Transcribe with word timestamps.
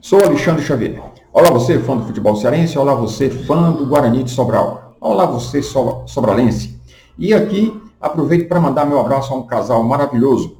Sou 0.00 0.22
Alexandre 0.24 0.62
Xavier. 0.62 1.02
Olá 1.32 1.50
você, 1.50 1.76
fã 1.80 1.96
do 1.96 2.06
futebol 2.06 2.36
cearense. 2.36 2.78
Olá 2.78 2.94
você, 2.94 3.28
fã 3.28 3.72
do 3.72 3.84
Guarani 3.84 4.22
de 4.22 4.30
Sobral. 4.30 4.96
Olá 5.00 5.26
você, 5.26 5.60
sobralense. 5.60 6.80
E 7.18 7.34
aqui 7.34 7.76
aproveito 8.00 8.48
para 8.48 8.60
mandar 8.60 8.86
meu 8.86 9.00
abraço 9.00 9.34
a 9.34 9.36
um 9.36 9.42
casal 9.42 9.82
maravilhoso 9.82 10.56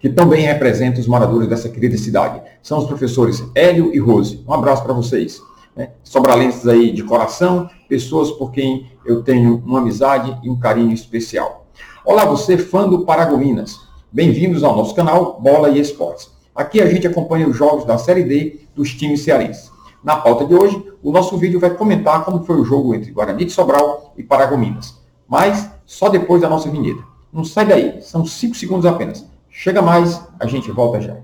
que 0.00 0.08
também 0.08 0.46
representa 0.46 0.98
os 0.98 1.06
moradores 1.06 1.46
dessa 1.46 1.68
querida 1.68 1.98
cidade. 1.98 2.40
São 2.62 2.78
os 2.78 2.86
professores 2.86 3.44
Hélio 3.54 3.94
e 3.94 3.98
Rose. 3.98 4.42
Um 4.48 4.54
abraço 4.54 4.82
para 4.82 4.94
vocês. 4.94 5.42
Né? 5.76 5.90
Sobralenses 6.02 6.66
aí 6.66 6.90
de 6.90 7.02
coração, 7.02 7.68
pessoas 7.86 8.30
por 8.30 8.50
quem 8.50 8.90
eu 9.04 9.22
tenho 9.22 9.62
uma 9.66 9.80
amizade 9.80 10.38
e 10.42 10.48
um 10.48 10.58
carinho 10.58 10.94
especial. 10.94 11.66
Olá 12.02 12.24
você, 12.24 12.56
fã 12.56 12.88
do 12.88 13.04
Paragominas. 13.04 13.78
Bem-vindos 14.10 14.64
ao 14.64 14.74
nosso 14.74 14.94
canal 14.94 15.38
Bola 15.38 15.68
e 15.68 15.78
Esportes. 15.78 16.37
Aqui 16.58 16.80
a 16.80 16.90
gente 16.90 17.06
acompanha 17.06 17.46
os 17.46 17.56
jogos 17.56 17.84
da 17.84 17.96
Série 17.96 18.24
D 18.24 18.62
dos 18.74 18.92
times 18.92 19.22
cearenses. 19.22 19.70
Na 20.02 20.16
pauta 20.16 20.44
de 20.44 20.56
hoje, 20.56 20.82
o 21.00 21.12
nosso 21.12 21.36
vídeo 21.36 21.60
vai 21.60 21.70
comentar 21.70 22.24
como 22.24 22.42
foi 22.42 22.56
o 22.56 22.64
jogo 22.64 22.92
entre 22.96 23.12
Guarani 23.12 23.44
de 23.44 23.52
Sobral 23.52 24.12
e 24.18 24.24
Paragominas. 24.24 24.98
Mas 25.28 25.70
só 25.86 26.08
depois 26.08 26.42
da 26.42 26.48
nossa 26.48 26.68
vinheta. 26.68 27.00
Não 27.32 27.44
sai 27.44 27.64
daí, 27.64 28.02
são 28.02 28.26
5 28.26 28.56
segundos 28.56 28.86
apenas. 28.86 29.24
Chega 29.48 29.80
mais, 29.80 30.20
a 30.40 30.48
gente 30.48 30.68
volta 30.72 31.00
já. 31.00 31.16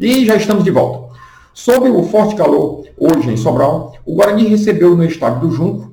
E 0.00 0.26
já 0.26 0.34
estamos 0.34 0.64
de 0.64 0.70
volta. 0.72 1.14
Sob 1.54 1.88
o 1.88 2.02
forte 2.02 2.34
calor 2.34 2.86
hoje 2.98 3.30
em 3.30 3.36
Sobral, 3.36 3.94
o 4.04 4.16
Guarani 4.16 4.48
recebeu 4.48 4.96
no 4.96 5.04
estádio 5.04 5.48
do 5.48 5.54
Junco, 5.54 5.91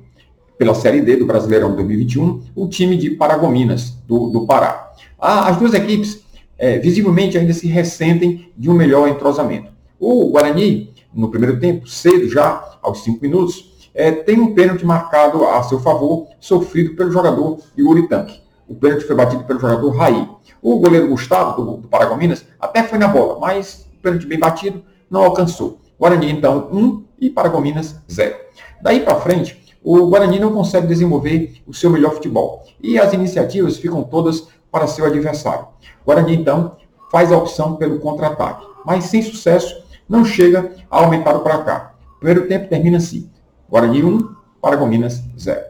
pela 0.60 0.74
Série 0.74 1.00
D 1.00 1.16
do 1.16 1.24
Brasileirão 1.24 1.74
2021, 1.74 2.42
o 2.54 2.68
time 2.68 2.94
de 2.94 3.08
Paragominas, 3.08 3.92
do, 4.06 4.28
do 4.28 4.44
Pará. 4.44 4.92
as 5.18 5.56
duas 5.56 5.72
equipes 5.72 6.22
é, 6.58 6.78
visivelmente 6.78 7.38
ainda 7.38 7.54
se 7.54 7.66
ressentem 7.66 8.52
de 8.58 8.68
um 8.68 8.74
melhor 8.74 9.08
entrosamento. 9.08 9.72
O 9.98 10.28
Guarani, 10.30 10.92
no 11.14 11.30
primeiro 11.30 11.58
tempo, 11.58 11.88
cedo 11.88 12.28
já, 12.28 12.76
aos 12.82 13.02
cinco 13.02 13.22
minutos, 13.22 13.88
é, 13.94 14.12
tem 14.12 14.38
um 14.38 14.52
pênalti 14.52 14.84
marcado 14.84 15.46
a 15.46 15.62
seu 15.62 15.80
favor, 15.80 16.26
sofrido 16.38 16.94
pelo 16.94 17.10
jogador 17.10 17.58
Yuri 17.78 18.06
Tanque. 18.06 18.42
O 18.68 18.74
pênalti 18.74 19.06
foi 19.06 19.16
batido 19.16 19.44
pelo 19.44 19.60
jogador 19.60 19.88
Raí. 19.92 20.28
O 20.60 20.78
goleiro 20.78 21.08
Gustavo, 21.08 21.64
do, 21.64 21.76
do 21.78 21.88
Paragominas, 21.88 22.44
até 22.60 22.82
foi 22.82 22.98
na 22.98 23.08
bola, 23.08 23.40
mas 23.40 23.86
o 23.98 24.02
pênalti 24.02 24.26
bem 24.26 24.38
batido 24.38 24.82
não 25.10 25.22
alcançou. 25.22 25.80
Guarani, 25.98 26.30
então, 26.30 26.68
1 26.70 26.78
um, 26.78 27.04
e 27.18 27.30
Paragominas, 27.30 27.96
0. 28.10 28.36
Daí 28.82 29.00
para 29.00 29.20
frente, 29.20 29.60
o 29.82 30.06
Guarani 30.06 30.38
não 30.38 30.52
consegue 30.52 30.86
desenvolver 30.86 31.62
o 31.66 31.72
seu 31.72 31.90
melhor 31.90 32.12
futebol. 32.12 32.64
E 32.82 32.98
as 32.98 33.12
iniciativas 33.12 33.78
ficam 33.78 34.02
todas 34.02 34.48
para 34.70 34.86
seu 34.86 35.06
adversário. 35.06 35.66
Guarani, 36.04 36.36
então, 36.36 36.76
faz 37.10 37.32
a 37.32 37.38
opção 37.38 37.76
pelo 37.76 37.98
contra-ataque. 37.98 38.66
Mas 38.84 39.04
sem 39.04 39.22
sucesso, 39.22 39.82
não 40.08 40.24
chega 40.24 40.72
a 40.90 40.98
aumentar 40.98 41.34
o 41.34 41.40
placar. 41.40 41.96
O 42.16 42.20
primeiro 42.20 42.46
tempo 42.46 42.68
termina 42.68 42.98
assim. 42.98 43.30
Guarani 43.68 44.02
1, 44.02 44.34
Paragominas 44.60 45.22
0. 45.38 45.60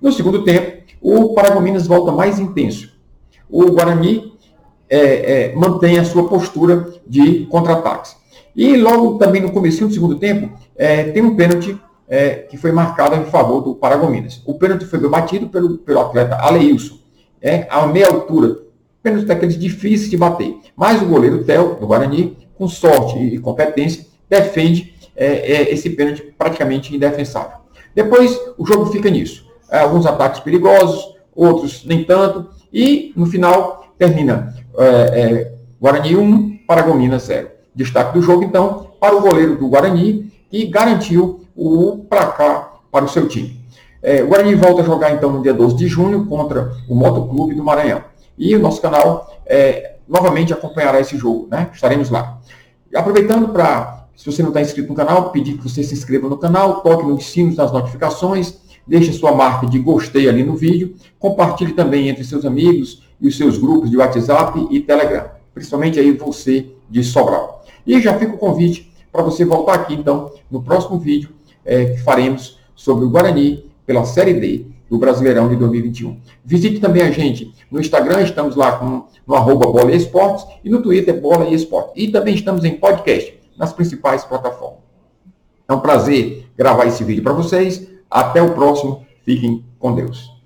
No 0.00 0.12
segundo 0.12 0.44
tempo, 0.44 0.82
o 1.00 1.34
Paragominas 1.34 1.86
volta 1.86 2.10
mais 2.10 2.38
intenso. 2.38 2.92
O 3.48 3.70
Guarani 3.72 4.32
é, 4.88 5.50
é, 5.50 5.54
mantém 5.54 5.98
a 5.98 6.04
sua 6.04 6.28
postura 6.28 6.92
de 7.06 7.46
contra-ataques. 7.46 8.16
E 8.54 8.76
logo 8.76 9.18
também 9.18 9.40
no 9.40 9.52
começo 9.52 9.86
do 9.86 9.94
segundo 9.94 10.16
tempo, 10.18 10.50
é, 10.76 11.04
tem 11.04 11.22
um 11.22 11.36
pênalti 11.36 11.78
é, 12.08 12.30
que 12.30 12.56
foi 12.56 12.72
marcado 12.72 13.14
em 13.16 13.24
favor 13.26 13.60
do 13.60 13.74
Paragominas. 13.74 14.42
O 14.46 14.54
pênalti 14.54 14.84
foi 14.86 14.98
batido 15.08 15.48
pelo, 15.48 15.78
pelo 15.78 16.00
atleta 16.00 16.36
Aleilson, 16.36 16.98
é, 17.40 17.66
a 17.70 17.86
meia 17.86 18.08
altura. 18.08 18.56
Pênalti 19.02 19.26
daqueles 19.26 19.58
difíceis 19.58 20.10
de 20.10 20.16
bater. 20.16 20.56
Mas 20.76 21.00
o 21.02 21.06
goleiro 21.06 21.44
Theo, 21.44 21.76
do 21.76 21.86
Guarani, 21.86 22.36
com 22.56 22.66
sorte 22.66 23.18
e 23.18 23.38
competência, 23.38 24.06
defende 24.28 24.94
é, 25.14 25.26
é, 25.26 25.72
esse 25.72 25.90
pênalti 25.90 26.22
praticamente 26.36 26.94
indefensável. 26.94 27.58
Depois, 27.94 28.38
o 28.56 28.66
jogo 28.66 28.86
fica 28.86 29.10
nisso. 29.10 29.46
É, 29.70 29.80
alguns 29.80 30.06
ataques 30.06 30.40
perigosos, 30.40 31.14
outros 31.34 31.84
nem 31.84 32.04
tanto. 32.04 32.48
E, 32.72 33.12
no 33.16 33.26
final, 33.26 33.92
termina 33.98 34.54
é, 34.76 34.84
é, 34.84 35.52
Guarani 35.80 36.16
1, 36.16 36.58
Paragominas 36.66 37.24
0. 37.24 37.48
Destaque 37.74 38.14
do 38.14 38.22
jogo, 38.22 38.42
então, 38.42 38.88
para 39.00 39.16
o 39.16 39.20
goleiro 39.20 39.56
do 39.56 39.68
Guarani, 39.68 40.32
que 40.50 40.66
garantiu 40.66 41.44
o 41.58 42.06
placar 42.08 42.74
para 42.92 43.04
o 43.04 43.08
seu 43.08 43.26
time. 43.26 43.58
É, 44.00 44.22
o 44.22 44.28
Guarani 44.28 44.54
volta 44.54 44.80
a 44.80 44.84
jogar, 44.84 45.10
então, 45.10 45.32
no 45.32 45.42
dia 45.42 45.52
12 45.52 45.74
de 45.74 45.88
junho 45.88 46.24
contra 46.26 46.72
o 46.88 46.94
Motoclube 46.94 47.52
do 47.52 47.64
Maranhão. 47.64 48.04
E 48.38 48.54
o 48.54 48.60
nosso 48.60 48.80
canal 48.80 49.36
é, 49.44 49.96
novamente 50.06 50.52
acompanhará 50.52 51.00
esse 51.00 51.16
jogo, 51.16 51.48
né? 51.50 51.68
Estaremos 51.74 52.10
lá. 52.10 52.38
Aproveitando 52.94 53.48
para, 53.48 54.06
se 54.16 54.24
você 54.24 54.40
não 54.40 54.50
está 54.50 54.60
inscrito 54.60 54.88
no 54.88 54.94
canal, 54.94 55.30
pedir 55.30 55.58
que 55.58 55.68
você 55.68 55.82
se 55.82 55.94
inscreva 55.94 56.28
no 56.28 56.38
canal, 56.38 56.80
toque 56.80 57.04
nos 57.04 57.26
sinos 57.26 57.56
das 57.56 57.72
notificações, 57.72 58.60
deixe 58.86 59.12
sua 59.12 59.32
marca 59.32 59.66
de 59.66 59.80
gostei 59.80 60.28
ali 60.28 60.44
no 60.44 60.54
vídeo, 60.54 60.94
compartilhe 61.18 61.72
também 61.72 62.08
entre 62.08 62.22
seus 62.22 62.44
amigos 62.44 63.02
e 63.20 63.26
os 63.26 63.36
seus 63.36 63.58
grupos 63.58 63.90
de 63.90 63.96
WhatsApp 63.96 64.64
e 64.70 64.80
Telegram, 64.80 65.24
principalmente 65.52 65.98
aí 65.98 66.12
você 66.12 66.70
de 66.88 67.02
Sobral. 67.02 67.64
E 67.84 68.00
já 68.00 68.16
fica 68.16 68.34
o 68.34 68.38
convite 68.38 68.92
para 69.10 69.22
você 69.22 69.44
voltar 69.44 69.74
aqui, 69.74 69.94
então, 69.94 70.30
no 70.48 70.62
próximo 70.62 70.98
vídeo 70.98 71.30
é, 71.68 71.84
que 71.84 71.98
faremos 71.98 72.58
sobre 72.74 73.04
o 73.04 73.10
Guarani 73.10 73.70
pela 73.86 74.04
Série 74.04 74.34
D 74.34 74.66
do 74.88 74.98
Brasileirão 74.98 75.48
de 75.48 75.56
2021. 75.56 76.18
Visite 76.44 76.80
também 76.80 77.02
a 77.02 77.10
gente 77.10 77.52
no 77.70 77.78
Instagram, 77.78 78.22
estamos 78.22 78.56
lá 78.56 78.72
com, 78.78 79.04
no 79.26 79.34
arroba 79.34 79.70
Bola 79.70 79.92
e 79.92 79.96
Esportes, 79.96 80.46
e 80.64 80.70
no 80.70 80.82
Twitter 80.82 81.20
Bola 81.20 81.44
e 81.46 81.54
Esporte. 81.54 81.92
E 81.94 82.08
também 82.08 82.34
estamos 82.34 82.64
em 82.64 82.76
podcast, 82.76 83.38
nas 83.56 83.72
principais 83.72 84.24
plataformas. 84.24 84.78
É 85.68 85.74
um 85.74 85.80
prazer 85.80 86.46
gravar 86.56 86.86
esse 86.86 87.04
vídeo 87.04 87.22
para 87.22 87.34
vocês. 87.34 87.86
Até 88.10 88.40
o 88.40 88.54
próximo. 88.54 89.06
Fiquem 89.22 89.62
com 89.78 89.94
Deus. 89.94 90.37